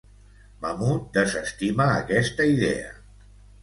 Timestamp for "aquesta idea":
2.01-2.93